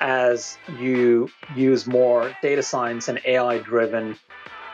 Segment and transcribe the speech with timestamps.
[0.00, 4.18] as you use more data science and AI driven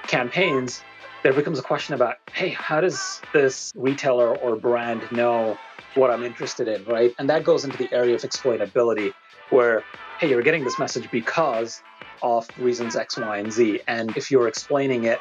[0.09, 0.85] campaigns,
[1.23, 5.61] there becomes a question about hey, how does this retailer or brand know
[5.95, 7.13] what I'm interested in, right?
[7.19, 9.13] And that goes into the area of explainability,
[9.51, 9.87] where
[10.19, 11.83] hey, you're getting this message because
[12.23, 13.81] of reasons X, Y, and Z.
[13.89, 15.21] And if you're explaining it,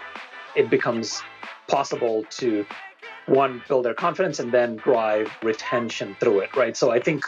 [0.55, 1.25] it becomes
[1.69, 2.65] possible to
[3.27, 7.23] one build their confidence and then drive retention through it right so i think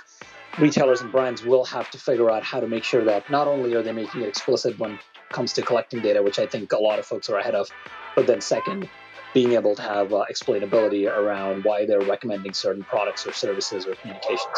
[0.60, 3.74] retailers and brands will have to figure out how to make sure that not only
[3.74, 5.00] are they making it explicit when it
[5.32, 7.70] comes to collecting data which i think a lot of folks are ahead of
[8.16, 8.88] but then second
[9.34, 13.96] being able to have uh, explainability around why they're recommending certain products or services or
[13.96, 14.58] communications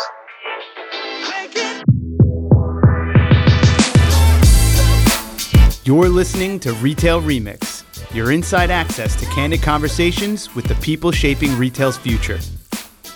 [5.83, 11.55] You're listening to Retail Remix your inside access to candid conversations with the people shaping
[11.57, 12.39] retail's future.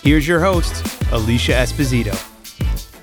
[0.02, 2.29] Here's your host, Alicia Esposito.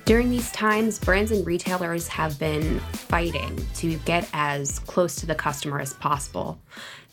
[0.08, 5.34] During these times, brands and retailers have been fighting to get as close to the
[5.34, 6.58] customer as possible,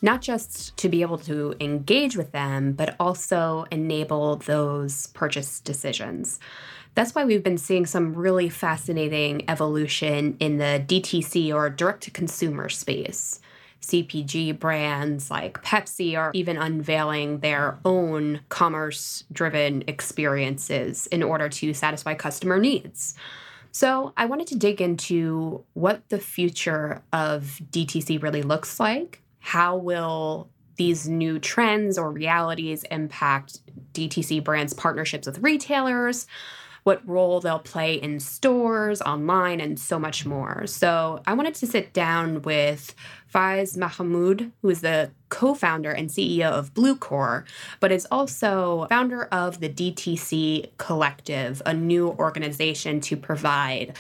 [0.02, 6.40] not just to be able to engage with them, but also enable those purchase decisions.
[6.94, 12.12] That's why we've been seeing some really fascinating evolution in the DTC or direct to
[12.12, 13.42] consumer space.
[13.86, 21.74] CPG brands like Pepsi are even unveiling their own commerce driven experiences in order to
[21.74, 23.16] satisfy customer needs.
[23.72, 29.22] So, I wanted to dig into what the future of DTC really looks like.
[29.40, 33.60] How will these new trends or realities impact
[33.94, 36.26] DTC brands' partnerships with retailers?
[36.86, 40.68] What role they'll play in stores, online, and so much more.
[40.68, 42.94] So I wanted to sit down with
[43.34, 47.46] Fayez Mohamood, who is the co founder and CEO of Bluecore,
[47.80, 53.98] but is also founder of the DTC Collective, a new organization to provide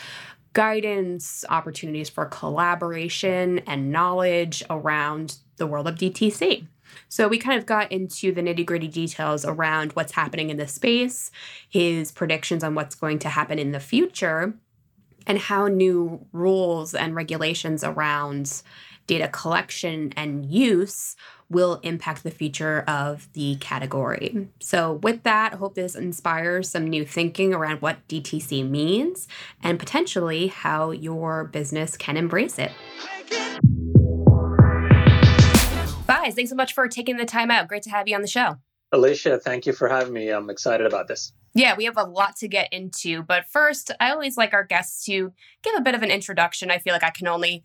[0.54, 6.68] guidance, opportunities for collaboration, and knowledge around the world of DTC.
[7.10, 10.68] So we kind of got into the nitty gritty details around what's happening in the
[10.68, 11.32] space,
[11.70, 14.54] his predictions on what's going to happen in the future,
[15.28, 18.62] and how new rules and regulations around
[19.08, 21.16] data collection and use
[21.50, 24.48] will impact the future of the category.
[24.60, 29.28] So, with that, I hope this inspires some new thinking around what DTC means
[29.62, 32.72] and potentially how your business can embrace it.
[36.26, 37.68] Fayez, thanks so much for taking the time out.
[37.68, 38.58] Great to have you on the show.
[38.92, 40.30] Alicia, thank you for having me.
[40.30, 41.34] I'm excited about this.
[41.54, 43.22] Yeah, we have a lot to get into.
[43.24, 45.32] But first, I always like our guests to
[45.64, 46.72] give a bit of an introduction.
[46.72, 47.64] I feel like I can only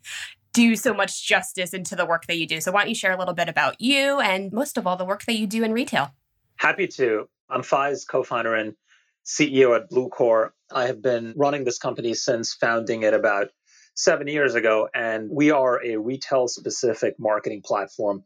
[0.53, 2.61] do so much justice into the work that you do.
[2.61, 5.05] So, why don't you share a little bit about you and most of all, the
[5.05, 6.13] work that you do in retail?
[6.57, 7.27] Happy to.
[7.49, 8.75] I'm Fayez, co founder and
[9.25, 10.51] CEO at Bluecore.
[10.73, 13.49] I have been running this company since founding it about
[13.95, 18.23] seven years ago, and we are a retail specific marketing platform.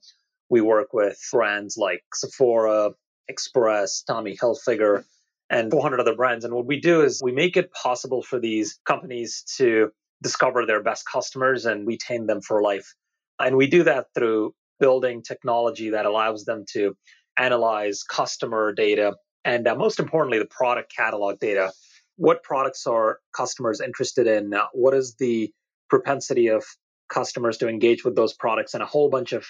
[0.50, 2.92] We work with brands like Sephora,
[3.28, 5.04] Express, Tommy Hilfiger,
[5.50, 6.46] and 400 other brands.
[6.46, 9.92] And what we do is we make it possible for these companies to
[10.22, 12.94] discover their best customers and retain them for life.
[13.40, 16.96] And we do that through building technology that allows them to
[17.38, 21.72] analyze customer data and uh, most importantly, the product catalog data
[22.18, 24.54] what products are customers interested in?
[24.74, 25.52] What is the
[25.90, 26.64] propensity of
[27.10, 29.46] customers to engage with those products and a whole bunch of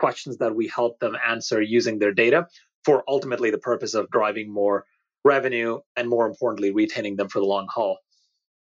[0.00, 2.46] questions that we help them answer using their data
[2.84, 4.86] for ultimately the purpose of driving more
[5.24, 7.98] revenue and more importantly retaining them for the long haul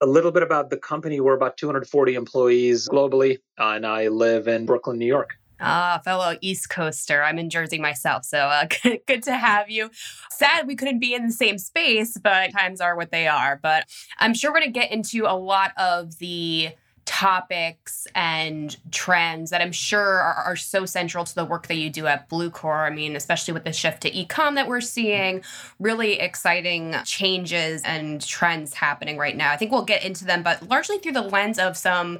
[0.01, 4.65] a little bit about the company we're about 240 employees globally and i live in
[4.65, 7.21] brooklyn new york Ah, fellow East Coaster.
[7.21, 8.65] I'm in Jersey myself, so uh,
[9.07, 9.89] good to have you.
[10.31, 13.59] Sad we couldn't be in the same space, but times are what they are.
[13.61, 13.83] But
[14.19, 16.69] I'm sure we're going to get into a lot of the
[17.09, 21.89] topics and trends that I'm sure are, are, so central to the work that you
[21.89, 22.85] do at Bluecore.
[22.85, 25.41] I mean, especially with the shift to e-com that we're seeing,
[25.79, 29.51] really exciting changes and trends happening right now.
[29.51, 32.19] I think we'll get into them, but largely through the lens of some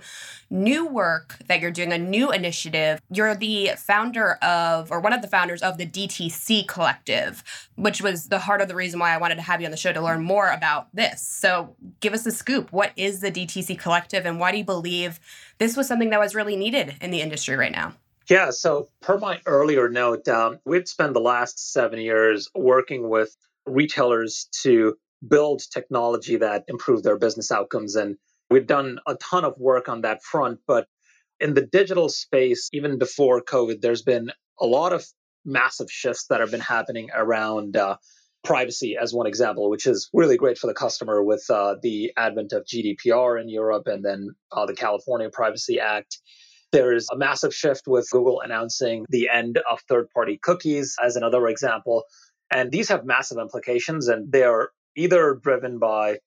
[0.50, 3.00] new work that you're doing, a new initiative.
[3.12, 7.44] You're the founder of, or one of the founders of the DTC Collective,
[7.75, 9.78] which was the heart of the reason why I wanted to have you on the
[9.78, 11.22] show to learn more about this.
[11.22, 12.72] So give us a scoop.
[12.72, 15.19] What is the DTC Collective and why do you believe
[15.57, 17.94] this was something that was really needed in the industry right now?
[18.30, 23.36] Yeah, so per my earlier note, um, we've spent the last seven years working with
[23.66, 24.98] retailers to
[25.28, 27.96] build technology that improve their business outcomes.
[27.96, 28.18] And
[28.50, 30.88] We've done a ton of work on that front, but
[31.40, 35.06] in the digital space, even before COVID, there's been a lot of
[35.46, 37.98] massive shifts that have been happening around uh,
[38.44, 42.54] privacy as one example, which is really great for the customer with uh, the advent
[42.54, 46.18] of GDPR in Europe and then uh, the California Privacy Act.
[46.72, 51.48] There's a massive shift with Google announcing the end of third party cookies as another
[51.48, 52.04] example.
[52.51, 56.19] And these have massive implications, and they're either driven by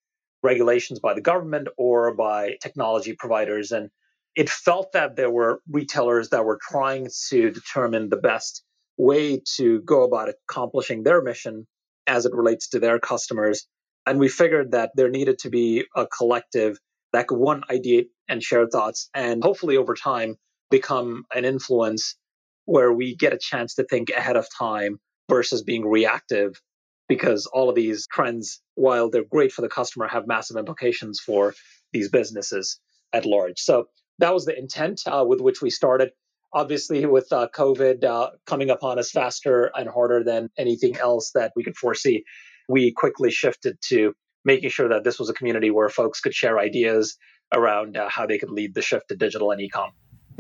[0.43, 3.73] regulations by the government or by technology providers.
[3.73, 3.91] And
[4.35, 8.65] it felt that there were retailers that were trying to determine the best
[8.97, 11.67] way to go about accomplishing their mission
[12.07, 13.67] as it relates to their customers.
[14.07, 16.79] And we figured that there needed to be a collective
[17.13, 20.37] that could one ideate and share thoughts and hopefully over time
[20.71, 22.17] become an influence
[22.65, 24.99] where we get a chance to think ahead of time
[25.29, 26.61] versus being reactive
[27.09, 31.55] because all of these trends while they're great for the customer have massive implications for
[31.93, 32.81] these businesses
[33.13, 33.59] at large.
[33.59, 33.87] So
[34.19, 36.11] that was the intent uh, with which we started.
[36.55, 41.53] Obviously with uh, covid uh, coming upon us faster and harder than anything else that
[41.57, 42.25] we could foresee
[42.69, 44.15] we quickly shifted to
[44.45, 47.17] making sure that this was a community where folks could share ideas
[47.55, 49.93] around uh, how they could lead the shift to digital and e-com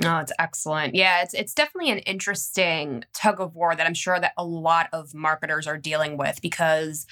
[0.04, 0.94] Oh, it's excellent.
[0.94, 4.88] Yeah, it's it's definitely an interesting tug of war that I'm sure that a lot
[4.92, 7.06] of marketers are dealing with because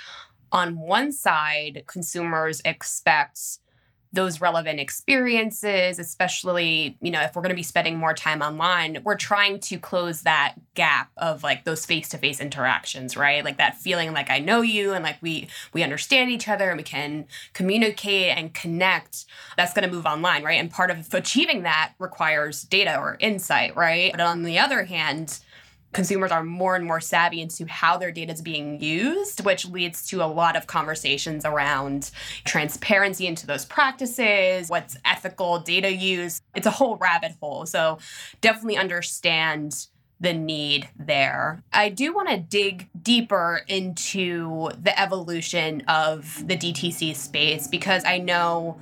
[0.53, 3.41] on one side, consumers expect
[4.13, 8.99] those relevant experiences, especially, you know, if we're going to be spending more time online,
[9.05, 13.45] we're trying to close that gap of like those face-to-face interactions, right?
[13.45, 16.77] Like that feeling like I know you and like we we understand each other and
[16.77, 19.27] we can communicate and connect.
[19.57, 20.61] That's going to move online, right?
[20.61, 24.11] And part of achieving that requires data or insight, right?
[24.11, 25.39] But on the other hand,
[25.93, 30.07] consumers are more and more savvy into how their data is being used, which leads
[30.07, 32.11] to a lot of conversations around
[32.45, 36.41] transparency into those practices, what's ethical data use.
[36.55, 37.67] It's a whole rabbit hole.
[37.67, 37.99] So
[38.41, 39.87] definitely understand
[40.21, 41.63] the need there.
[41.73, 48.19] I do want to dig deeper into the evolution of the DTC space because I
[48.19, 48.79] know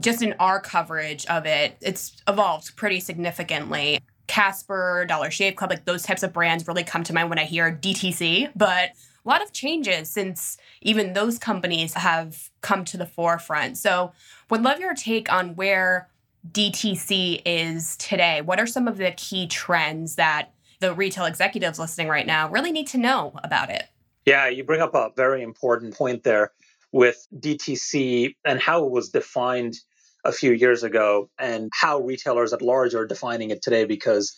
[0.00, 4.00] just in our coverage of it, it's evolved pretty significantly.
[4.30, 7.44] Casper, Dollar Shave Club, like those types of brands really come to mind when I
[7.44, 8.52] hear DTC.
[8.54, 8.90] But
[9.24, 13.76] a lot of changes since even those companies have come to the forefront.
[13.76, 14.12] So,
[14.48, 16.08] would love your take on where
[16.52, 18.40] DTC is today.
[18.40, 22.70] What are some of the key trends that the retail executives listening right now really
[22.70, 23.82] need to know about it?
[24.26, 26.52] Yeah, you bring up a very important point there
[26.92, 29.80] with DTC and how it was defined
[30.24, 34.34] a few years ago and how retailers at large are defining it today because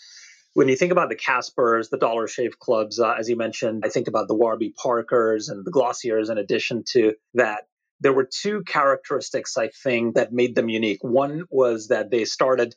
[0.55, 3.89] when you think about the Caspers, the Dollar Shave Clubs, uh, as you mentioned, I
[3.89, 7.65] think about the Warby Parkers and the Glossiers in addition to that.
[8.01, 11.03] There were two characteristics, I think, that made them unique.
[11.03, 12.75] One was that they started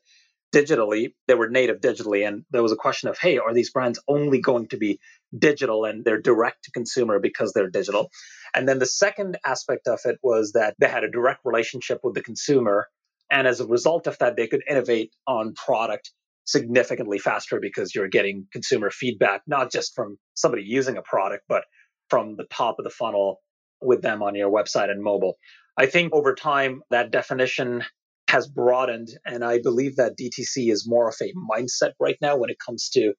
[0.53, 2.27] digitally, they were native digitally.
[2.27, 5.00] And there was a question of, hey, are these brands only going to be
[5.38, 8.09] digital and they're direct to consumer because they're digital?
[8.53, 12.15] And then the second aspect of it was that they had a direct relationship with
[12.15, 12.88] the consumer
[13.31, 16.12] and as a result of that, they could innovate on product
[16.45, 21.63] significantly faster because you're getting consumer feedback, not just from somebody using a product, but
[22.09, 23.41] from the top of the funnel
[23.81, 25.38] with them on your website and mobile.
[25.77, 27.83] I think over time, that definition
[28.27, 29.10] has broadened.
[29.25, 32.89] And I believe that DTC is more of a mindset right now when it comes
[32.89, 33.13] to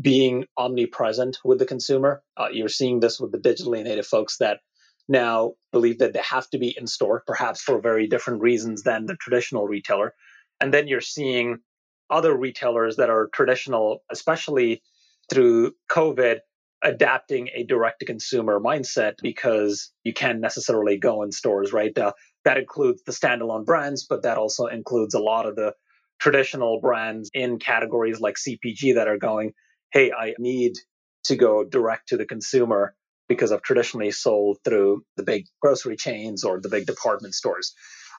[0.00, 2.22] being omnipresent with the consumer.
[2.36, 4.60] Uh, you're seeing this with the digitally native folks that
[5.08, 9.06] now believe that they have to be in store, perhaps for very different reasons than
[9.06, 10.14] the traditional retailer.
[10.60, 11.58] And then you're seeing
[12.10, 14.82] other retailers that are traditional, especially
[15.30, 16.38] through COVID,
[16.82, 21.96] adapting a direct to consumer mindset because you can't necessarily go in stores, right?
[21.96, 22.12] Uh,
[22.48, 25.74] that includes the standalone brands, but that also includes a lot of the
[26.18, 29.52] traditional brands in categories like CPG that are going,
[29.92, 30.72] hey, I need
[31.24, 32.94] to go direct to the consumer
[33.28, 37.74] because I've traditionally sold through the big grocery chains or the big department stores.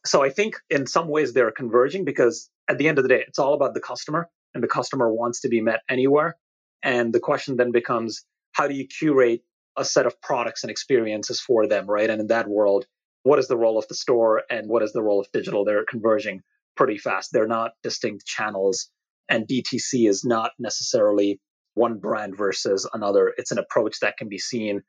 [0.06, 3.24] So I think in some ways they're converging because at the end of the day,
[3.28, 6.38] it's all about the customer and the customer wants to be met anywhere.
[6.84, 9.42] And the question then becomes how do you curate
[9.76, 12.12] a set of products and experiences for them, right?
[12.12, 12.86] And in that world,
[13.24, 15.66] what is the role of the store and what is the role of digital?
[15.66, 16.42] They're converging
[16.76, 17.32] pretty fast.
[17.32, 18.90] They're not distinct channels.
[19.28, 21.40] And DTC is not necessarily
[21.74, 23.34] one brand versus another.
[23.38, 24.82] It's an approach that can be seen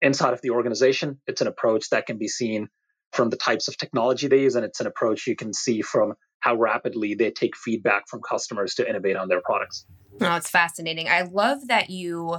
[0.00, 1.20] inside of the organization.
[1.26, 2.68] It's an approach that can be seen
[3.12, 6.14] from the types of technology they use, and it's an approach you can see from
[6.40, 9.84] how rapidly they take feedback from customers to innovate on their products.
[10.20, 11.08] Oh, it's fascinating.
[11.08, 12.38] I love that you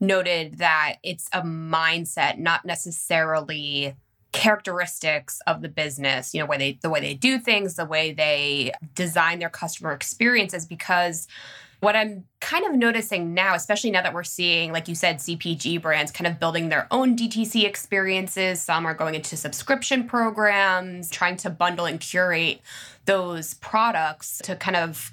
[0.00, 3.94] noted that it's a mindset, not necessarily
[4.34, 8.12] characteristics of the business, you know, where they the way they do things, the way
[8.12, 11.26] they design their customer experiences because
[11.80, 15.82] What I'm kind of noticing now, especially now that we're seeing, like you said, CPG
[15.82, 21.36] brands kind of building their own DTC experiences, some are going into subscription programs, trying
[21.38, 22.62] to bundle and curate
[23.04, 25.12] those products to kind of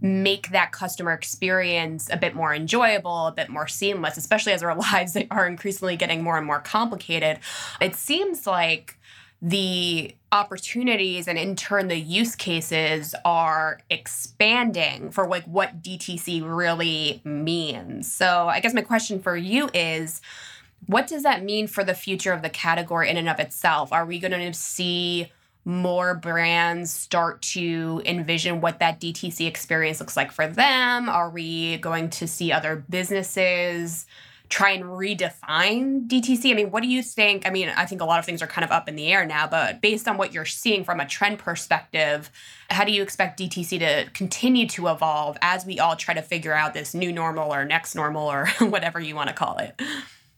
[0.00, 4.74] make that customer experience a bit more enjoyable, a bit more seamless, especially as our
[4.92, 7.40] lives are increasingly getting more and more complicated.
[7.80, 8.98] It seems like
[9.40, 17.20] the opportunities and in turn the use cases are expanding for like what DTC really
[17.24, 18.12] means.
[18.12, 20.20] So I guess my question for you is
[20.86, 23.92] what does that mean for the future of the category in and of itself?
[23.92, 25.30] Are we going to see
[25.64, 31.08] more brands start to envision what that DTC experience looks like for them?
[31.08, 34.06] Are we going to see other businesses
[34.48, 36.50] try and redefine DTC?
[36.50, 37.46] I mean, what do you think?
[37.46, 39.26] I mean, I think a lot of things are kind of up in the air
[39.26, 42.30] now, but based on what you're seeing from a trend perspective,
[42.70, 46.54] how do you expect DTC to continue to evolve as we all try to figure
[46.54, 49.80] out this new normal or next normal or whatever you want to call it?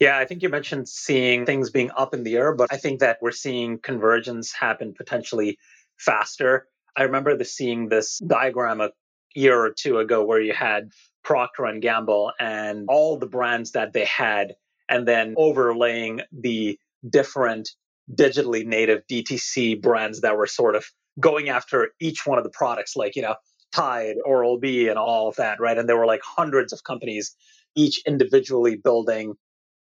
[0.00, 3.00] Yeah, I think you mentioned seeing things being up in the air, but I think
[3.00, 5.58] that we're seeing convergence happen potentially
[5.98, 6.66] faster.
[6.96, 8.90] I remember the seeing this diagram a
[9.34, 10.88] year or two ago where you had
[11.22, 14.54] Procter and Gamble and all the brands that they had,
[14.88, 16.78] and then overlaying the
[17.08, 17.68] different
[18.10, 20.86] digitally native DTC brands that were sort of
[21.20, 23.34] going after each one of the products, like, you know,
[23.70, 25.76] Tide, Oral B, and all of that, right?
[25.76, 27.36] And there were like hundreds of companies,
[27.76, 29.34] each individually building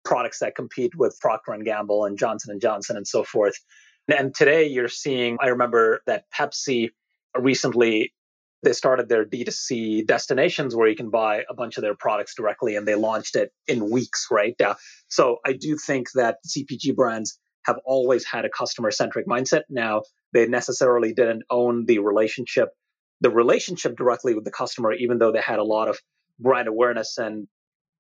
[0.07, 3.57] products that compete with Procter and Gamble and Johnson and Johnson and so forth.
[4.09, 6.91] And today you're seeing, I remember that Pepsi
[7.37, 8.13] recently
[8.63, 12.75] they started their D2C destinations where you can buy a bunch of their products directly
[12.75, 14.57] and they launched it in weeks, right?
[14.59, 14.77] now.
[15.09, 19.63] so I do think that CPG brands have always had a customer centric mindset.
[19.69, 22.71] Now, they necessarily didn't own the relationship,
[23.21, 25.99] the relationship directly with the customer, even though they had a lot of
[26.41, 27.47] brand awareness and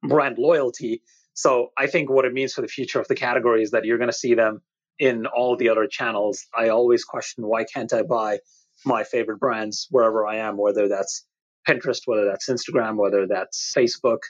[0.02, 1.02] brand loyalty.
[1.36, 3.98] So I think what it means for the future of the category is that you're
[3.98, 4.62] going to see them
[4.98, 6.46] in all the other channels.
[6.56, 8.38] I always question why can't I buy
[8.86, 11.26] my favorite brands wherever I am, whether that's
[11.68, 14.20] Pinterest, whether that's Instagram, whether that's Facebook,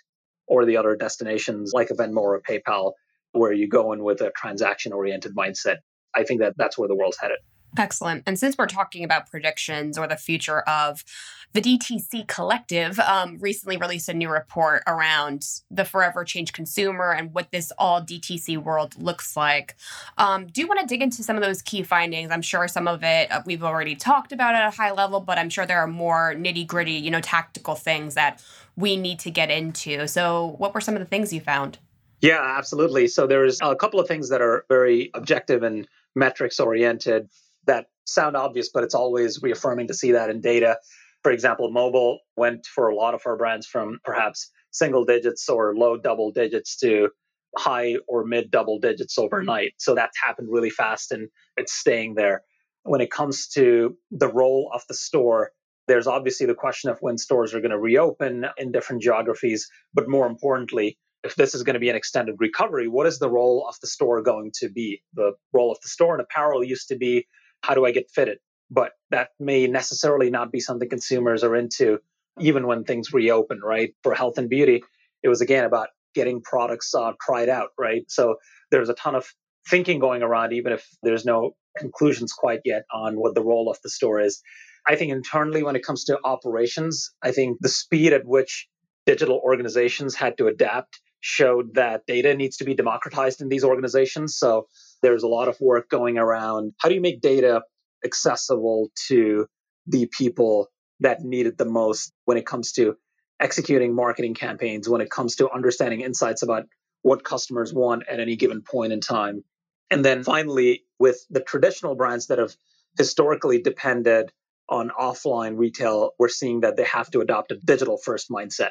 [0.49, 2.93] or the other destinations like a Venmo or a PayPal,
[3.31, 5.77] where you go in with a transaction oriented mindset.
[6.13, 7.39] I think that that's where the world's headed.
[7.77, 8.23] Excellent.
[8.27, 11.05] And since we're talking about predictions or the future of
[11.53, 17.33] the DTC Collective, um, recently released a new report around the forever change consumer and
[17.33, 19.77] what this all DTC world looks like.
[20.19, 22.31] Um, do you want to dig into some of those key findings?
[22.31, 25.39] I'm sure some of it uh, we've already talked about at a high level, but
[25.39, 28.43] I'm sure there are more nitty gritty, you know, tactical things that
[28.77, 30.07] we need to get into.
[30.09, 31.79] So, what were some of the things you found?
[32.21, 33.09] Yeah, absolutely.
[33.09, 37.29] So, there's a couple of things that are very objective and metrics oriented
[37.67, 40.79] that sound obvious, but it's always reaffirming to see that in data.
[41.23, 45.75] For example, mobile went for a lot of our brands from perhaps single digits or
[45.75, 47.09] low double digits to
[47.57, 49.73] high or mid double digits overnight.
[49.79, 52.43] So that's happened really fast and it's staying there.
[52.83, 55.51] When it comes to the role of the store,
[55.89, 60.09] there's obviously the question of when stores are going to reopen in different geographies, but
[60.09, 63.67] more importantly, if this is going to be an extended recovery, what is the role
[63.69, 65.03] of the store going to be?
[65.15, 67.27] The role of the store in apparel used to be
[67.67, 68.39] how do I get fitted?
[68.71, 71.99] But that may necessarily not be something consumers are into,
[72.41, 73.95] even when things reopen, right?
[74.03, 74.83] For health and beauty,
[75.23, 78.05] it was again about getting products uh, tried out, right?
[78.09, 78.37] So
[78.71, 79.27] there's a ton of
[79.69, 83.79] thinking going around, even if there's no conclusions quite yet on what the role of
[83.83, 84.41] the store is.
[84.87, 88.69] I think internally, when it comes to operations, I think the speed at which
[89.07, 94.37] digital organizations had to adapt showed that data needs to be democratized in these organizations.
[94.37, 94.69] So
[95.03, 97.63] there's a lot of work going around how do you make data
[98.05, 99.47] accessible to
[99.87, 100.69] the people
[101.01, 102.97] that need it the most when it comes to
[103.41, 106.65] executing marketing campaigns, when it comes to understanding insights about
[107.03, 109.45] what customers want at any given point in time.
[109.91, 112.57] And then finally, with the traditional brands that have
[112.99, 114.33] historically depended
[114.69, 118.71] on offline retail, we're seeing that they have to adopt a digital first mindset.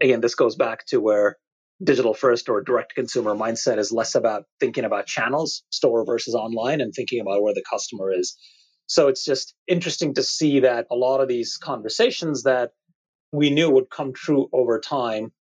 [0.00, 1.36] Again, this goes back to where
[1.82, 6.80] digital first or direct consumer mindset is less about thinking about channels, store versus online,
[6.80, 8.36] and thinking about where the customer is.
[8.86, 12.72] So it's just interesting to see that a lot of these conversations that
[13.32, 15.32] we knew would come true over time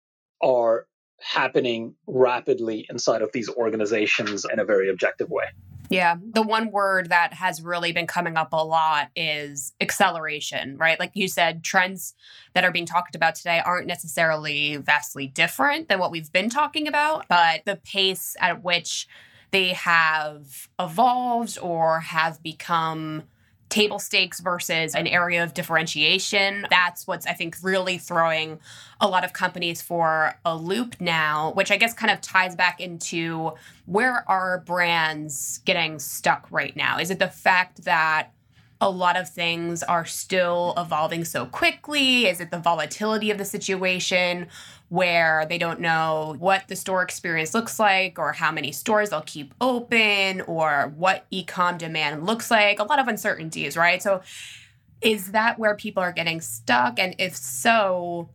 [0.43, 0.87] are
[1.21, 5.45] happening rapidly inside of these organizations in a very objective way.
[5.95, 6.17] Yeah.
[6.33, 10.99] The one word that has really been coming up a lot is acceleration, right?
[10.99, 12.15] Like you said, trends
[12.55, 16.89] that are being talked about today aren't necessarily vastly different than what we've been talking
[16.89, 19.07] about, but the pace at which
[19.51, 23.23] they have evolved or have become
[23.69, 26.67] table stakes versus an area of differentiation.
[26.71, 28.61] That's what's, I think, really throwing
[29.01, 32.81] a lot of companies for a loop now, which I guess kind of ties back
[32.81, 33.53] into
[33.87, 36.99] where are brands getting stuck right now?
[36.99, 38.33] Is it the fact that
[38.81, 42.27] a lot of things are still evolving so quickly?
[42.27, 44.49] Is it the volatility of the situation
[44.89, 49.23] where they don't know what the store experience looks like or how many stores they'll
[49.23, 52.79] keep open or what e-com demand looks like?
[52.79, 54.03] A lot of uncertainties, right?
[54.03, 54.21] So
[55.01, 58.29] is that where people are getting stuck and if so,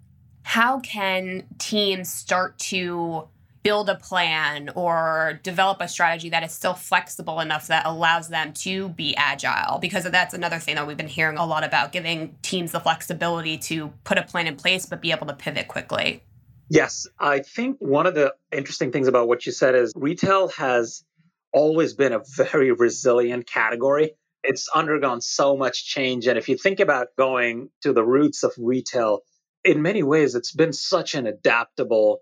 [0.43, 3.27] how can teams start to
[3.63, 8.53] build a plan or develop a strategy that is still flexible enough that allows them
[8.53, 9.79] to be agile.
[9.79, 13.57] Because that's another thing that we've been hearing a lot about giving teams the flexibility
[13.57, 16.23] to put a plan in place but be able to pivot quickly.
[16.69, 17.07] Yes.
[17.19, 21.03] I think one of the interesting things about what you said is retail has
[21.51, 24.11] always been a very resilient category.
[24.43, 26.27] It's undergone so much change.
[26.27, 29.21] And if you think about going to the roots of retail
[29.63, 32.21] in many ways it's been such an adaptable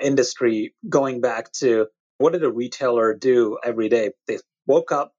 [0.00, 1.86] industry going back to
[2.18, 4.10] what did a retailer do every day?
[4.26, 5.12] They woke up,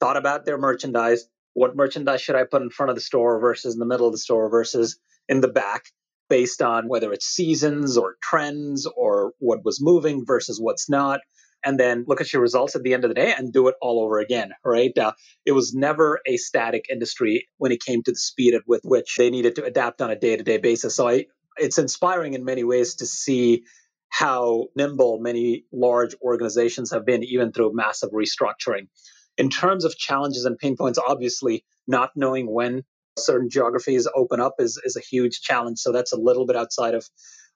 [0.00, 1.26] thought about their merchandise.
[1.54, 4.12] What merchandise should I put in front of the store versus in the middle of
[4.12, 5.84] the store versus in the back,
[6.28, 11.20] based on whether it's seasons or trends or what was moving versus what's not.
[11.64, 13.74] And then look at your results at the end of the day and do it
[13.80, 14.96] all over again, right?
[14.96, 15.12] Uh,
[15.44, 19.16] it was never a static industry when it came to the speed at with which
[19.16, 20.94] they needed to adapt on a day to day basis.
[20.94, 21.24] So I,
[21.56, 23.64] it's inspiring in many ways to see
[24.08, 28.88] how nimble many large organizations have been, even through massive restructuring.
[29.36, 32.82] In terms of challenges and pain points, obviously, not knowing when
[33.18, 35.78] certain geographies open up is, is a huge challenge.
[35.78, 37.06] So that's a little bit outside of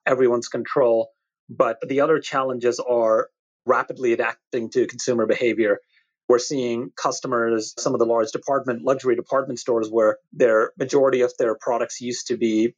[0.06, 1.10] everyone's control.
[1.48, 3.28] But the other challenges are
[3.66, 5.78] rapidly adapting to consumer behavior.
[6.28, 11.32] We're seeing customers, some of the large department, luxury department stores, where their majority of
[11.38, 12.74] their products used to be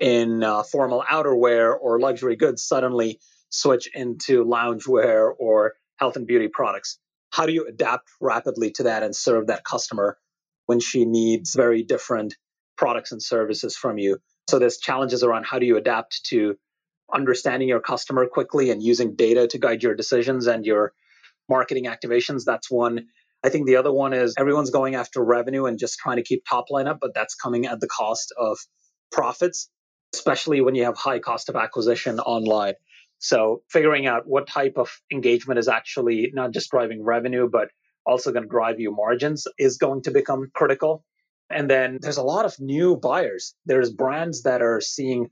[0.00, 3.20] in uh, formal outerwear or luxury goods suddenly
[3.50, 6.98] switch into loungewear or health and beauty products.
[7.30, 10.18] How do you adapt rapidly to that and serve that customer
[10.66, 12.34] when she needs very different
[12.76, 14.18] products and services from you?
[14.48, 16.56] So there's challenges around how do you adapt to
[17.12, 20.92] understanding your customer quickly and using data to guide your decisions and your
[21.48, 22.44] marketing activations.
[22.44, 23.06] That's one.
[23.44, 26.44] I think the other one is everyone's going after revenue and just trying to keep
[26.48, 28.58] top line up, but that's coming at the cost of
[29.10, 29.68] profits
[30.14, 32.74] especially when you have high cost of acquisition online.
[33.18, 37.68] So figuring out what type of engagement is actually not just driving revenue, but
[38.04, 41.04] also going to drive you margins is going to become critical.
[41.50, 43.54] And then there's a lot of new buyers.
[43.64, 45.28] There's brands that are seeing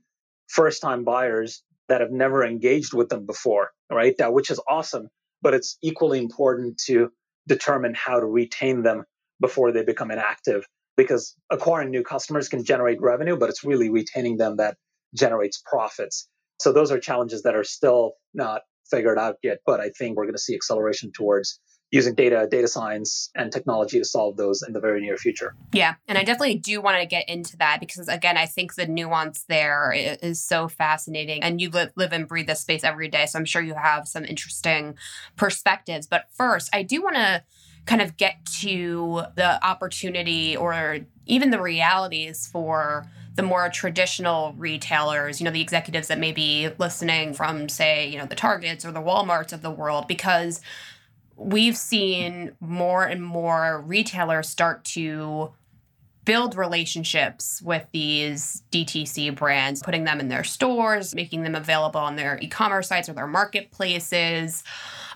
[0.47, 4.15] first time buyers that have never engaged with them before, right?
[4.17, 5.09] That, which is awesome.
[5.41, 7.11] But it's equally important to
[7.47, 9.03] determine how to retain them
[9.41, 10.65] before they become inactive
[11.01, 14.77] because acquiring new customers can generate revenue, but it's really retaining them that
[15.15, 16.27] generates profits.
[16.59, 20.25] So those are challenges that are still not figured out yet, but I think we're
[20.25, 21.59] going to see acceleration towards
[21.91, 25.55] using data, data science, and technology to solve those in the very near future.
[25.73, 25.95] Yeah.
[26.07, 29.43] And I definitely do want to get into that because, again, I think the nuance
[29.49, 31.43] there is so fascinating.
[31.43, 33.25] And you live, live and breathe this space every day.
[33.25, 34.95] So I'm sure you have some interesting
[35.35, 36.07] perspectives.
[36.07, 37.43] But first, I do want to
[37.85, 45.39] kind of get to the opportunity or even the realities for the more traditional retailers,
[45.39, 48.91] you know, the executives that may be listening from, say, you know, the Targets or
[48.91, 50.61] the Walmarts of the world, because
[51.37, 55.51] we've seen more and more retailers start to
[56.25, 62.15] build relationships with these DTC brands, putting them in their stores, making them available on
[62.15, 64.63] their e commerce sites or their marketplaces.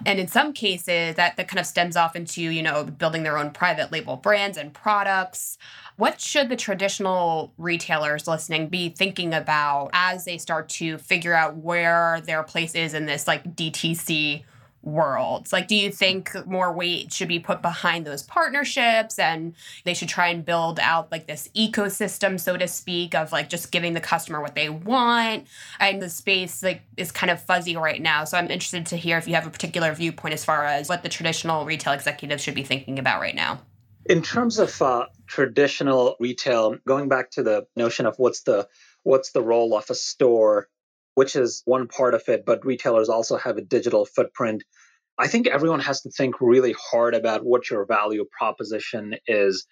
[0.05, 3.37] And in some cases, that, that kind of stems off into, you know, building their
[3.37, 5.57] own private label brands and products.
[5.97, 11.55] What should the traditional retailers listening be thinking about as they start to figure out
[11.57, 14.43] where their place is in this like DTC
[14.85, 15.51] worlds?
[15.51, 20.09] Like, do you think more weight should be put behind those partnerships and they should
[20.09, 24.01] try and build out like this ecosystem, so to speak, of like just giving the
[24.01, 25.47] customer what they want?
[25.79, 28.23] And the space like is kind of fuzzy right now.
[28.23, 31.03] So I'm interested to hear if you have a particular viewpoint as far as what
[31.03, 33.61] the traditional retail executives should be thinking about right now.
[34.05, 38.67] In terms of uh, traditional retail, going back to the notion of what's the
[39.01, 40.67] what's the role of a store
[41.15, 44.63] which is one part of it, but retailers also have a digital footprint.
[45.17, 49.65] I think everyone has to think really hard about what your value proposition is,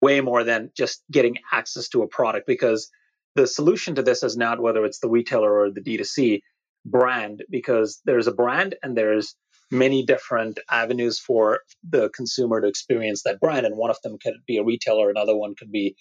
[0.00, 2.90] way more than just getting access to a product, because
[3.34, 6.40] the solution to this is not whether it's the retailer or the D2C
[6.84, 9.34] brand, because there's a brand and there's
[9.70, 13.64] many different avenues for the consumer to experience that brand.
[13.64, 15.96] And one of them could be a retailer, another one could be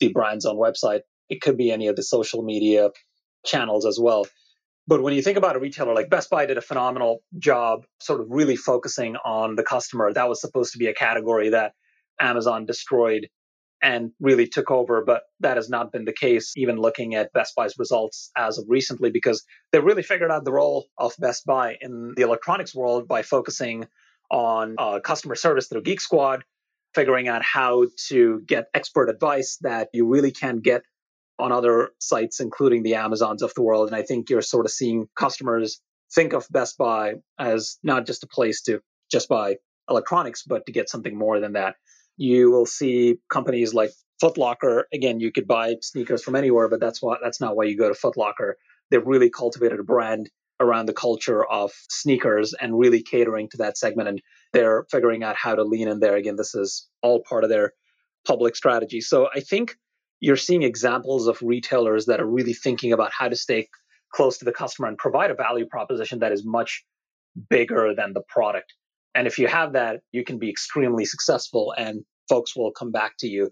[0.00, 1.00] the brand's own website.
[1.28, 2.88] It could be any of the social media
[3.44, 4.26] channels as well.
[4.86, 8.20] But when you think about a retailer like Best Buy did a phenomenal job sort
[8.20, 10.12] of really focusing on the customer.
[10.12, 11.72] That was supposed to be a category that
[12.20, 13.28] Amazon destroyed
[13.80, 15.04] and really took over.
[15.04, 18.64] But that has not been the case, even looking at Best Buy's results as of
[18.68, 23.06] recently, because they really figured out the role of Best Buy in the electronics world
[23.06, 23.86] by focusing
[24.30, 26.44] on uh, customer service through Geek Squad,
[26.94, 30.82] figuring out how to get expert advice that you really can't get
[31.38, 33.88] on other sites, including the Amazons of the world.
[33.88, 35.80] And I think you're sort of seeing customers
[36.14, 39.56] think of Best Buy as not just a place to just buy
[39.88, 41.76] electronics, but to get something more than that
[42.16, 43.90] you will see companies like
[44.22, 44.84] Footlocker.
[44.92, 47.92] Again, you could buy sneakers from anywhere, but that's why that's not why you go
[47.92, 48.54] to Footlocker.
[48.90, 53.76] They've really cultivated a brand around the culture of sneakers and really catering to that
[53.76, 54.08] segment.
[54.08, 56.14] And they're figuring out how to lean in there.
[56.14, 57.72] Again, this is all part of their
[58.24, 59.00] public strategy.
[59.00, 59.76] So I think
[60.22, 63.68] you're seeing examples of retailers that are really thinking about how to stay
[64.14, 66.84] close to the customer and provide a value proposition that is much
[67.50, 68.72] bigger than the product.
[69.16, 73.14] And if you have that, you can be extremely successful and folks will come back
[73.18, 73.50] to you.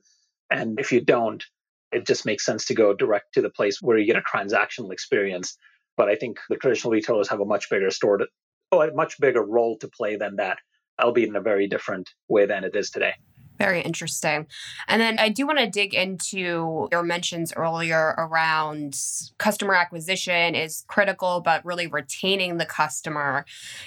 [0.49, 1.45] And if you don't,
[1.91, 4.93] it just makes sense to go direct to the place where you get a transactional
[4.93, 5.59] experience.
[5.97, 8.27] But I think the traditional retailers have a much bigger store, to,
[8.71, 10.59] oh, a much bigger role to play than that,
[11.03, 13.15] albeit in a very different way than it is today.
[13.61, 14.47] Very interesting.
[14.89, 18.99] And then I do want to dig into your mentions earlier around
[19.37, 23.45] customer acquisition is critical, but really retaining the customer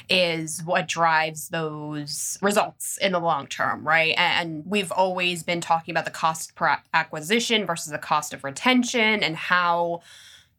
[0.08, 4.14] is what drives those results in the long term, right?
[4.16, 9.24] And we've always been talking about the cost per acquisition versus the cost of retention
[9.24, 10.02] and how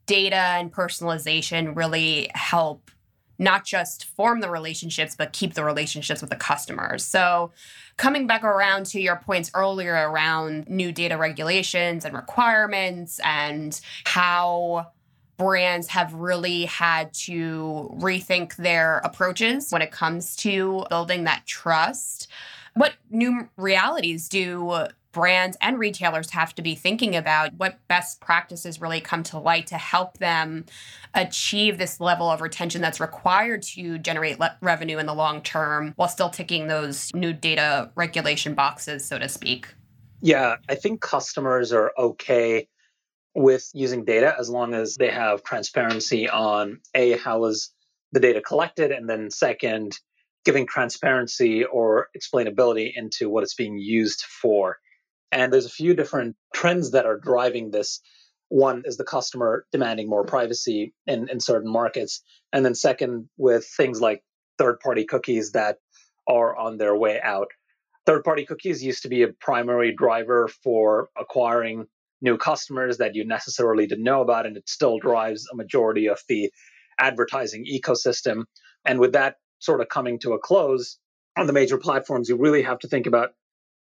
[0.07, 2.91] data and personalization really help
[3.39, 7.05] not just form the relationships, but keep the relationships with the customers.
[7.05, 7.53] So,
[7.97, 14.93] coming back around to your points earlier around new data regulations and requirements and how
[15.37, 22.29] brands have really had to rethink their approaches when it comes to building that trust.
[22.75, 28.81] What new realities do brands and retailers have to be thinking about what best practices
[28.81, 30.67] really come to light to help them
[31.15, 35.93] achieve this level of retention that's required to generate le- revenue in the long term
[35.97, 39.73] while still ticking those new data regulation boxes, so to speak?
[40.21, 42.67] Yeah, I think customers are okay
[43.35, 47.73] with using data as long as they have transparency on A, how is
[48.13, 48.91] the data collected?
[48.91, 49.99] And then second,
[50.45, 54.77] giving transparency or explainability into what it's being used for.
[55.33, 58.01] And there's a few different trends that are driving this.
[58.49, 62.23] One is the customer demanding more privacy in, in certain markets.
[62.53, 64.23] And then, second, with things like
[64.59, 65.79] third party cookies that
[66.29, 67.49] are on their way out.
[68.07, 71.87] Third party cookies used to be a primary driver for acquiring
[72.21, 76.21] new customers that you necessarily didn't know about, and it still drives a majority of
[76.29, 76.51] the
[76.99, 78.45] advertising ecosystem.
[78.85, 80.99] And with that sort of coming to a close
[81.37, 83.31] on the major platforms, you really have to think about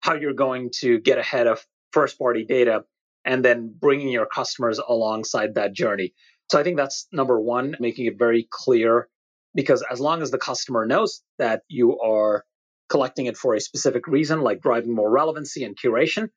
[0.00, 2.84] how you're going to get ahead of first party data
[3.24, 6.14] and then bringing your customers alongside that journey.
[6.50, 9.08] So I think that's number one, making it very clear
[9.54, 12.44] because as long as the customer knows that you are
[12.88, 16.30] collecting it for a specific reason, like driving more relevancy and curation,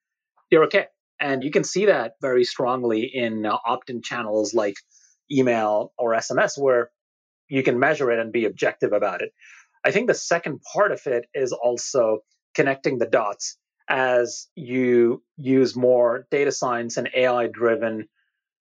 [0.49, 0.87] you're okay.
[1.19, 4.75] And you can see that very strongly in uh, opt in channels like
[5.31, 6.89] email or SMS, where
[7.51, 9.31] you can measure it and be objective about it.
[9.83, 12.19] I think the second part of it is also
[12.55, 13.57] connecting the dots
[13.89, 18.07] as you use more data science and AI driven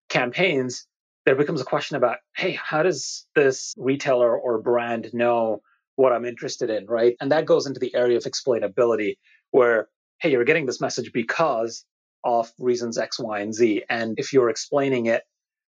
[0.09, 0.87] campaigns,
[1.25, 5.61] there becomes a question about, hey, how does this retailer or brand know
[5.95, 7.15] what I'm interested in, right?
[7.21, 9.19] And that goes into the area of explainability,
[9.53, 9.89] where,
[10.21, 11.85] hey, you're getting this message because
[12.25, 13.85] of reasons X, Y, and Z.
[13.89, 15.23] And if you're explaining it,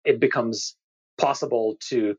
[0.05, 0.75] it becomes
[1.17, 2.15] possible to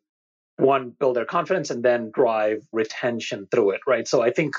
[0.58, 4.06] one, build their confidence and then drive retention through it, right?
[4.06, 4.54] So I think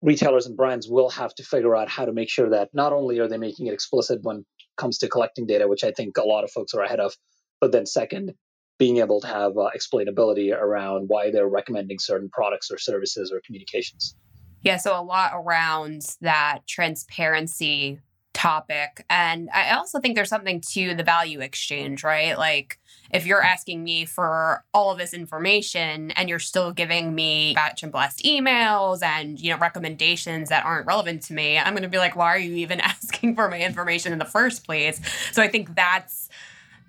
[0.00, 3.18] retailers and brands will have to figure out how to make sure that not only
[3.18, 4.44] are they making it explicit when it
[4.76, 7.14] comes to collecting data, which I think a lot of folks are ahead of,
[7.60, 8.34] but then second,
[8.78, 13.40] being able to have uh, explainability around why they're recommending certain products or services or
[13.46, 14.16] communications.
[14.62, 18.00] Yeah, so a lot around that transparency
[18.44, 19.06] topic.
[19.08, 22.36] And I also think there's something to the value exchange, right?
[22.36, 22.78] Like
[23.10, 27.82] if you're asking me for all of this information and you're still giving me batch
[27.82, 31.88] and blast emails and, you know, recommendations that aren't relevant to me, I'm going to
[31.88, 35.00] be like, why are you even asking for my information in the first place?
[35.32, 36.28] So I think that's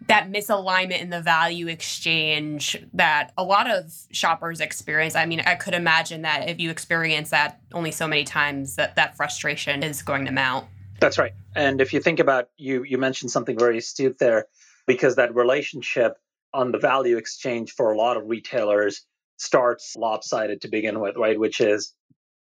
[0.08, 5.16] that misalignment in the value exchange that a lot of shoppers experience.
[5.16, 8.98] I mean, I could imagine that if you experience that only so many times that
[8.98, 10.68] that frustration is going to mount.
[11.00, 11.34] That's right.
[11.56, 14.46] And if you think about you you mentioned something very astute there
[14.88, 16.18] because that relationship
[16.54, 19.06] on the value exchange for a lot of retailers
[19.38, 21.40] starts lopsided to begin with, right?
[21.40, 21.94] Which is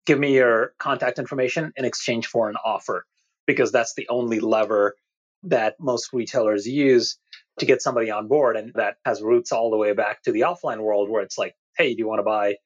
[0.07, 3.05] give me your contact information in exchange for an offer
[3.47, 4.97] because that's the only lever
[5.45, 7.19] that most retailers use
[7.59, 8.57] to get somebody on board.
[8.57, 11.55] And that has roots all the way back to the offline world where it's like,
[11.77, 12.57] hey, do you want to buy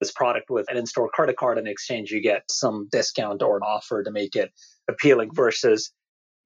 [0.00, 1.58] this product with an in store credit card?
[1.58, 4.52] In exchange, you get some discount or an offer to make it
[4.88, 5.92] appealing versus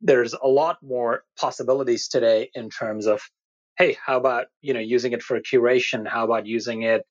[0.00, 3.20] there's a lot more possibilities today in terms of
[3.78, 7.02] hey how about you know using it for curation how about using it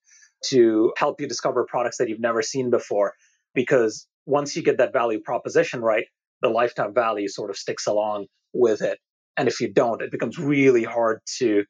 [0.44, 3.14] to help you discover products that you've never seen before
[3.54, 6.06] because once you get that value proposition right
[6.42, 8.98] the lifetime value sort of sticks along with it
[9.38, 11.64] and if you don't it becomes really hard to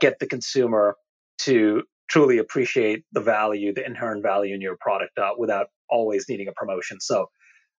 [0.00, 0.96] get the consumer
[1.38, 6.48] to truly appreciate the value the inherent value in your product uh, without always needing
[6.48, 7.00] a promotion.
[7.00, 7.26] So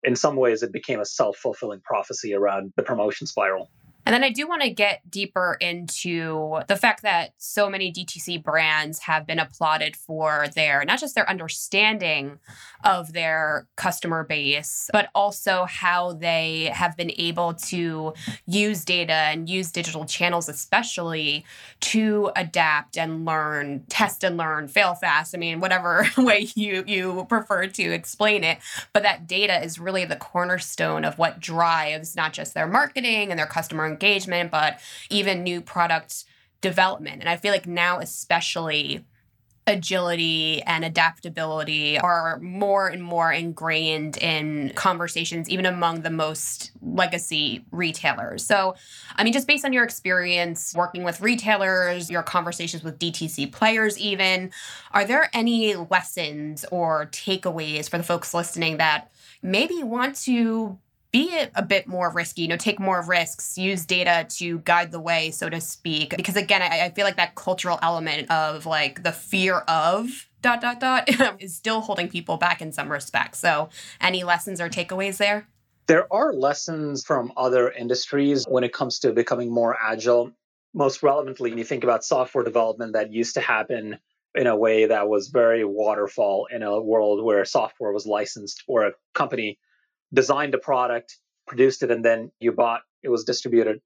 [0.03, 3.69] in some ways it became a self-fulfilling prophecy around the promotion spiral
[4.05, 8.43] and then I do want to get deeper into the fact that so many DTC
[8.43, 12.39] brands have been applauded for their not just their understanding
[12.83, 18.13] of their customer base, but also how they have been able to
[18.47, 21.45] use data and use digital channels, especially
[21.79, 25.35] to adapt and learn, test and learn, fail fast.
[25.35, 28.57] I mean, whatever way you, you prefer to explain it.
[28.93, 33.37] But that data is really the cornerstone of what drives not just their marketing and
[33.37, 36.25] their customer engagement, but even new product
[36.61, 37.21] development.
[37.21, 39.05] And I feel like now, especially,
[39.67, 47.63] agility and adaptability are more and more ingrained in conversations, even among the most legacy
[47.71, 48.45] retailers.
[48.45, 48.75] So,
[49.15, 53.99] I mean, just based on your experience working with retailers, your conversations with DTC players,
[53.99, 54.51] even,
[54.91, 59.11] are there any lessons or takeaways for the folks listening that
[59.43, 60.77] maybe want to
[61.11, 64.91] be it a bit more risky, you know, take more risks, use data to guide
[64.91, 66.15] the way, so to speak.
[66.15, 70.61] Because again, I, I feel like that cultural element of like the fear of dot
[70.61, 71.09] dot dot
[71.41, 73.39] is still holding people back in some respects.
[73.39, 73.69] So,
[73.99, 75.47] any lessons or takeaways there?
[75.87, 80.31] There are lessons from other industries when it comes to becoming more agile.
[80.73, 83.97] Most relevantly, when you think about software development that used to happen
[84.33, 88.85] in a way that was very waterfall in a world where software was licensed or
[88.85, 89.59] a company
[90.13, 93.79] designed a product, produced it, and then you bought it was distributed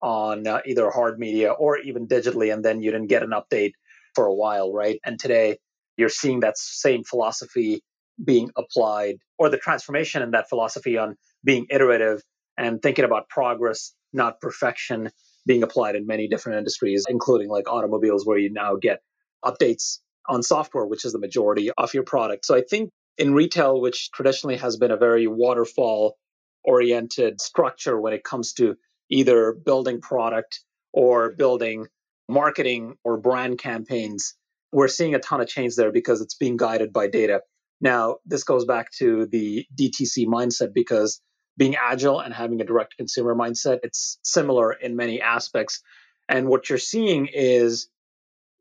[0.00, 3.72] on uh, either hard media or even digitally, and then you didn't get an update
[4.14, 4.98] for a while, right?
[5.04, 5.58] And today
[5.96, 7.82] you're seeing that same philosophy
[8.22, 12.22] being applied, or the transformation in that philosophy on being iterative
[12.56, 15.10] and thinking about progress, not perfection,
[15.46, 19.00] being applied in many different industries, including like automobiles, where you now get
[19.44, 22.44] updates on software, which is the majority of your product.
[22.44, 26.16] So I think in retail, which traditionally has been a very waterfall
[26.64, 28.76] oriented structure when it comes to
[29.10, 30.60] either building product
[30.92, 31.86] or building
[32.28, 34.34] marketing or brand campaigns,
[34.72, 37.42] we're seeing a ton of change there because it's being guided by data.
[37.80, 41.20] Now, this goes back to the DTC mindset because
[41.58, 45.82] being agile and having a direct consumer mindset, it's similar in many aspects.
[46.28, 47.88] And what you're seeing is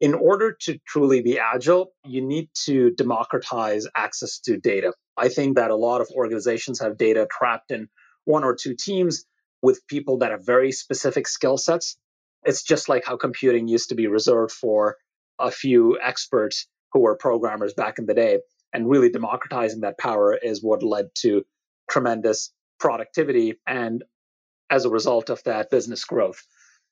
[0.02, 4.94] in order to truly be agile, you need to democratize access to data.
[5.16, 7.88] I think that a lot of organizations have data trapped in
[8.26, 9.26] one or two teams
[9.62, 11.98] with people that have very specific skill sets.
[12.44, 14.98] It's just like how computing used to be reserved for
[15.38, 18.40] a few experts who were programmers back in the day.
[18.74, 21.44] And really democratizing that power is what led to
[21.92, 24.04] tremendous productivity and
[24.72, 26.42] as a result of that business growth.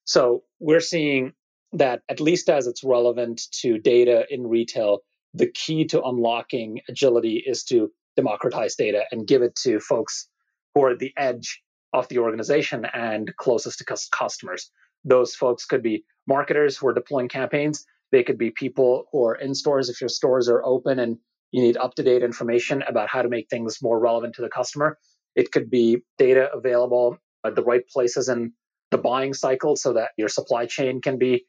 [0.04, 1.34] So we're seeing
[1.73, 4.99] that at least as it's relevant to data in retail,
[5.34, 10.27] the key to unlocking agility is to democratize data and give it to folks
[10.73, 11.62] who are at the edge
[11.93, 14.71] of the organization and closest to customers.
[15.05, 17.86] Those folks could be marketers who are deploying campaigns.
[18.12, 21.17] They could be people who are in stores if your stores are open and
[21.51, 24.49] you need up to date information about how to make things more relevant to the
[24.49, 24.97] customer.
[25.36, 28.53] It could be data available at the right places in
[28.91, 31.45] the buying cycle so that your supply chain can be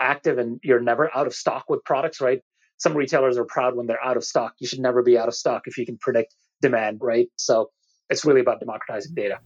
[0.00, 2.40] active and you're never out of stock with products, right?
[2.78, 4.54] Some retailers are proud when they're out of stock.
[4.58, 7.28] You should never be out of stock if you can predict demand, right?
[7.36, 7.70] So
[8.10, 9.38] it's really about democratizing data.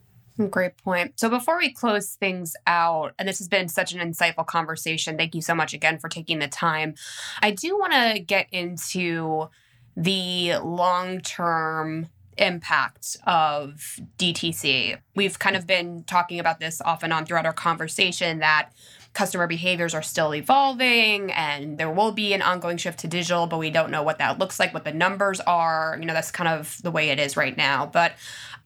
[0.50, 1.18] Great point.
[1.18, 5.34] So before we close things out, and this has been such an insightful conversation, thank
[5.34, 6.94] you so much again for taking the time.
[7.42, 9.48] I do want to get into
[9.96, 12.06] the long term
[12.36, 14.98] impact of DTC.
[15.16, 18.70] We've kind of been talking about this off and on throughout our conversation that
[19.18, 23.58] customer behaviors are still evolving and there will be an ongoing shift to digital, but
[23.58, 25.96] we don't know what that looks like, what the numbers are.
[25.98, 27.84] You know, that's kind of the way it is right now.
[27.84, 28.12] But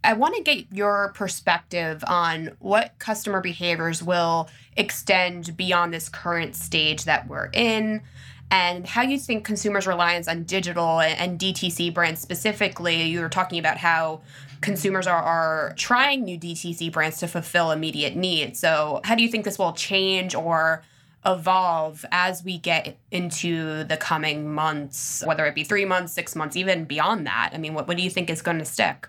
[0.05, 6.55] I want to get your perspective on what customer behaviors will extend beyond this current
[6.55, 8.03] stage that we're in
[8.51, 13.05] and how you think consumers' reliance on digital and DTC brands specifically.
[13.05, 14.21] You were talking about how
[14.63, 18.59] consumers are, are trying new DTC brands to fulfill immediate needs.
[18.59, 20.83] So, how do you think this will change or
[21.25, 26.57] evolve as we get into the coming months, whether it be three months, six months,
[26.57, 27.51] even beyond that?
[27.53, 29.09] I mean, what, what do you think is going to stick?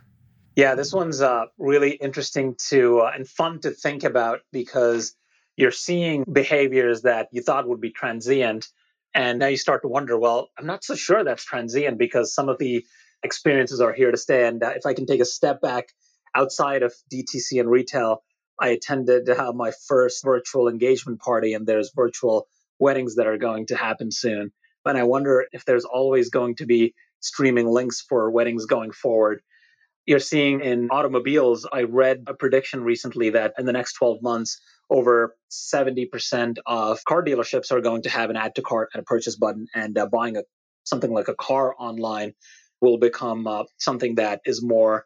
[0.55, 5.15] Yeah, this one's uh, really interesting to uh, and fun to think about because
[5.55, 8.67] you're seeing behaviors that you thought would be transient.
[9.15, 12.49] And now you start to wonder, well, I'm not so sure that's transient because some
[12.49, 12.85] of the
[13.23, 14.47] experiences are here to stay.
[14.47, 15.89] And uh, if I can take a step back
[16.35, 18.23] outside of DTC and retail,
[18.59, 22.47] I attended uh, my first virtual engagement party, and there's virtual
[22.79, 24.51] weddings that are going to happen soon.
[24.85, 29.41] And I wonder if there's always going to be streaming links for weddings going forward.
[30.05, 34.59] You're seeing in automobiles, I read a prediction recently that in the next 12 months,
[34.89, 39.05] over 70% of car dealerships are going to have an add to cart and a
[39.05, 40.43] purchase button, and uh, buying a,
[40.83, 42.33] something like a car online
[42.83, 45.05] will become uh, something that is more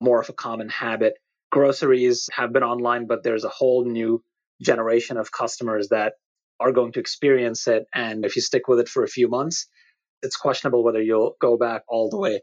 [0.00, 1.14] more of a common habit.
[1.52, 4.22] Groceries have been online, but there's a whole new
[4.62, 6.14] generation of customers that
[6.58, 7.84] are going to experience it.
[7.94, 9.66] And if you stick with it for a few months,
[10.22, 12.40] it's questionable whether you'll go back all the way.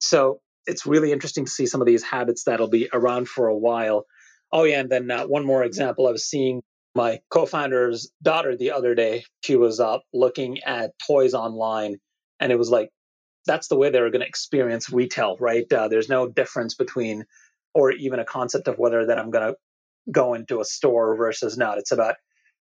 [0.00, 3.56] So it's really interesting to see some of these habits that'll be around for a
[3.56, 4.04] while.
[4.52, 4.80] Oh, yeah.
[4.80, 6.62] And then uh, one more example I was seeing
[6.94, 9.24] my co founder's daughter the other day.
[9.44, 11.96] She was up looking at toys online,
[12.40, 12.90] and it was like
[13.46, 15.70] that's the way they're going to experience retail, right?
[15.72, 17.24] Uh, there's no difference between,
[17.74, 19.56] or even a concept of whether that I'm going to
[20.10, 21.78] go into a store versus not.
[21.78, 22.16] It's about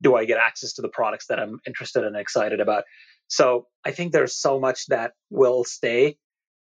[0.02, 2.84] do I get access to the products that I'm interested and excited about.
[3.26, 6.16] So I think there's so much that will stay,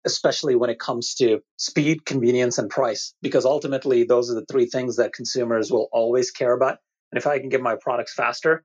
[0.05, 4.65] especially when it comes to speed, convenience, and price, because ultimately those are the three
[4.65, 6.79] things that consumers will always care about.
[7.11, 8.63] And if I can get my products faster,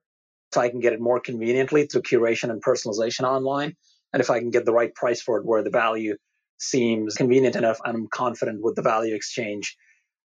[0.53, 3.77] if I can get it more conveniently through curation and personalization online,
[4.13, 6.17] and if I can get the right price for it where the value
[6.59, 9.77] seems convenient enough and I'm confident with the value exchange,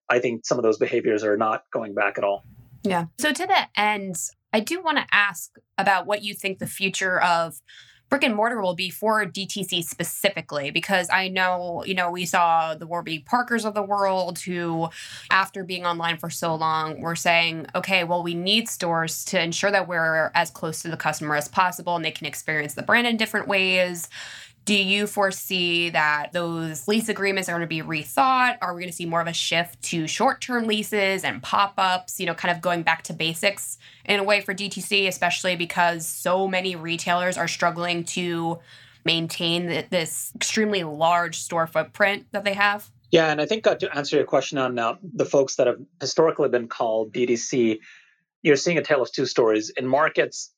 [0.09, 2.43] I think some of those behaviors are not going back at all.
[2.83, 3.05] Yeah.
[3.19, 4.15] So to that end,
[4.53, 7.55] I do want to ask about what you think the future of
[8.09, 12.75] brick and mortar will be for DTC specifically, because I know, you know, we saw
[12.75, 14.89] the Warby Parkers of the world who,
[15.31, 19.71] after being online for so long, were saying, okay, well, we need stores to ensure
[19.71, 23.07] that we're as close to the customer as possible and they can experience the brand
[23.07, 24.09] in different ways.
[24.65, 28.57] Do you foresee that those lease agreements are going to be rethought?
[28.63, 31.75] Are we going to see more of a shift to short term leases and pop
[31.77, 35.55] ups, you know, kind of going back to basics in a way for DTC, especially
[35.55, 38.57] because so many retailers are struggling to
[39.05, 42.89] maintain this extremely large store footprint that they have?
[43.11, 45.79] Yeah, and I think uh, to answer your question on uh, the folks that have
[46.01, 47.81] historically been called DTC,
[48.41, 49.69] you're seeing a tale of two stories.
[49.69, 50.51] In markets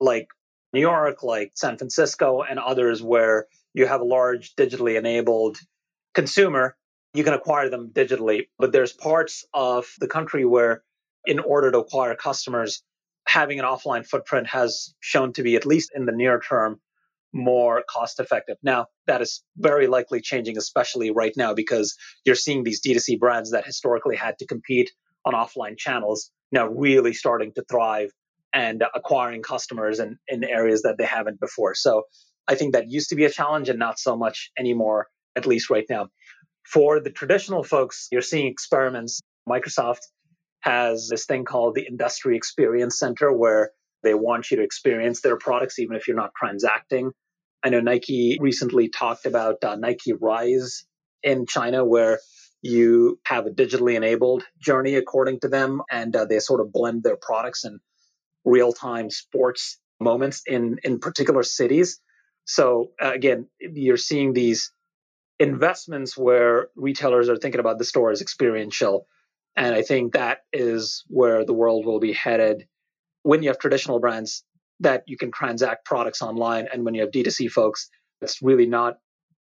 [0.00, 0.28] like
[0.74, 5.56] New York, like San Francisco, and others where you have a large digitally enabled
[6.12, 6.76] consumer,
[7.14, 8.48] you can acquire them digitally.
[8.58, 10.82] But there's parts of the country where,
[11.24, 12.82] in order to acquire customers,
[13.26, 16.80] having an offline footprint has shown to be, at least in the near term,
[17.32, 18.56] more cost effective.
[18.62, 23.52] Now, that is very likely changing, especially right now, because you're seeing these D2C brands
[23.52, 24.92] that historically had to compete
[25.24, 28.12] on offline channels now really starting to thrive
[28.54, 31.74] and acquiring customers in, in areas that they haven't before.
[31.74, 32.04] So
[32.46, 35.70] I think that used to be a challenge and not so much anymore, at least
[35.70, 36.08] right now.
[36.64, 39.20] For the traditional folks, you're seeing experiments.
[39.48, 40.00] Microsoft
[40.60, 45.36] has this thing called the Industry Experience Center where they want you to experience their
[45.36, 47.10] products even if you're not transacting.
[47.64, 50.84] I know Nike recently talked about uh, Nike Rise
[51.22, 52.18] in China, where
[52.60, 57.02] you have a digitally enabled journey according to them, and uh, they sort of blend
[57.02, 57.80] their products and
[58.44, 62.00] real time sports moments in, in particular cities.
[62.44, 64.72] So, uh, again, you're seeing these
[65.38, 69.06] investments where retailers are thinking about the store as experiential.
[69.56, 72.66] And I think that is where the world will be headed
[73.22, 74.44] when you have traditional brands
[74.80, 76.68] that you can transact products online.
[76.72, 77.88] And when you have D2C folks,
[78.20, 78.98] it's really not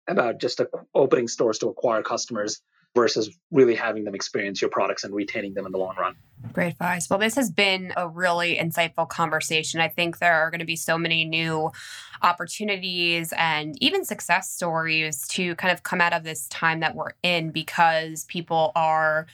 [0.07, 0.61] about just
[0.93, 2.61] opening stores to acquire customers
[2.95, 6.15] versus really having them experience your products and retaining them in the long run.
[6.51, 7.09] Great advice.
[7.09, 9.79] Well, this has been a really insightful conversation.
[9.79, 11.71] I think there are going to be so many new
[12.21, 17.11] opportunities and even success stories to kind of come out of this time that we're
[17.23, 19.27] in because people are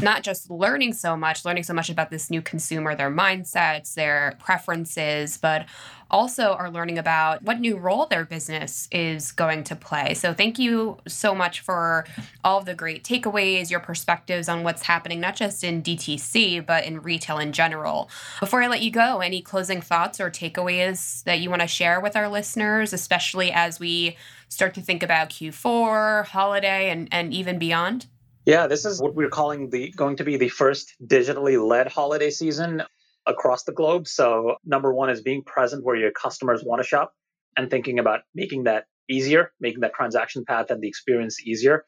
[0.00, 4.36] not just learning so much, learning so much about this new consumer, their mindsets, their
[4.38, 5.66] preferences, but
[6.10, 10.14] also are learning about what new role their business is going to play.
[10.14, 12.06] So, thank you so much for
[12.44, 16.84] all of the great takeaways, your perspectives on what's happening, not just in DTC, but
[16.84, 18.10] in retail in general.
[18.40, 22.00] Before I let you go, any closing thoughts or takeaways that you want to share
[22.00, 24.16] with our listeners, especially as we
[24.48, 28.06] start to think about Q4, holiday, and, and even beyond?
[28.46, 32.28] Yeah, this is what we're calling the going to be the first digitally led holiday
[32.28, 32.82] season
[33.26, 34.06] across the globe.
[34.06, 37.14] So, number one is being present where your customers want to shop
[37.56, 41.84] and thinking about making that easier, making that transaction path and the experience easier.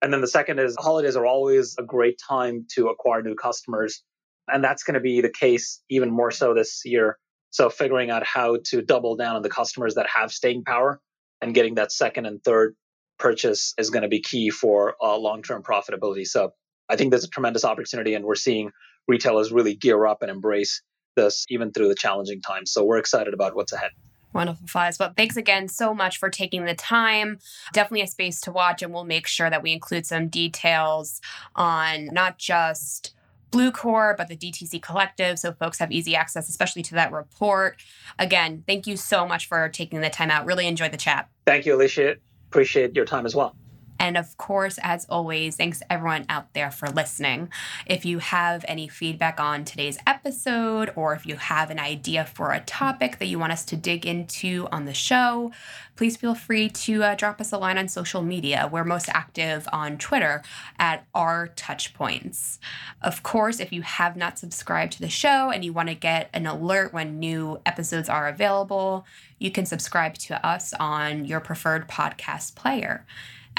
[0.00, 4.02] And then the second is holidays are always a great time to acquire new customers.
[4.46, 7.18] And that's going to be the case even more so this year.
[7.50, 11.02] So, figuring out how to double down on the customers that have staying power
[11.42, 12.76] and getting that second and third
[13.18, 16.26] purchase is going to be key for uh, long term profitability.
[16.26, 16.52] So,
[16.88, 18.70] I think there's a tremendous opportunity, and we're seeing
[19.06, 20.82] retailers really gear up and embrace
[21.16, 22.70] this even through the challenging times.
[22.70, 23.90] So we're excited about what's ahead.
[24.34, 24.98] Wonderful, Fayez.
[24.98, 27.38] But thanks again so much for taking the time.
[27.72, 31.20] Definitely a space to watch, and we'll make sure that we include some details
[31.56, 33.14] on not just
[33.50, 37.80] Bluecore, but the DTC Collective, so folks have easy access, especially to that report.
[38.18, 40.44] Again, thank you so much for taking the time out.
[40.44, 41.30] Really enjoyed the chat.
[41.46, 42.16] Thank you, Alicia.
[42.50, 43.57] Appreciate your time as well.
[43.98, 47.50] And of course, as always, thanks everyone out there for listening.
[47.86, 52.52] If you have any feedback on today's episode, or if you have an idea for
[52.52, 55.52] a topic that you want us to dig into on the show,
[55.96, 58.68] please feel free to uh, drop us a line on social media.
[58.70, 60.42] We're most active on Twitter
[60.78, 62.58] at our touchpoints.
[63.02, 66.30] Of course, if you have not subscribed to the show and you want to get
[66.32, 69.06] an alert when new episodes are available,
[69.38, 73.04] you can subscribe to us on your preferred podcast player.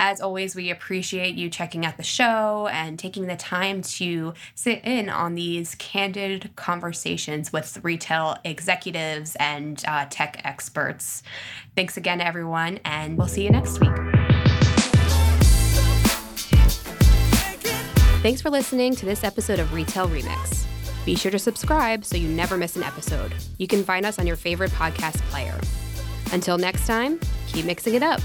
[0.02, 4.80] As always, we appreciate you checking out the show and taking the time to sit
[4.86, 11.22] in on these candid conversations with retail executives and uh, tech experts.
[11.76, 13.92] Thanks again, everyone, and we'll see you next week.
[18.22, 20.66] Thanks for listening to this episode of Retail Remix.
[21.04, 23.34] Be sure to subscribe so you never miss an episode.
[23.58, 25.60] You can find us on your favorite podcast player.
[26.32, 28.22] Until next time, keep mixing it up.